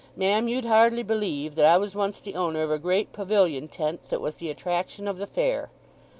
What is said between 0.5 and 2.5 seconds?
hardly believe that I was once the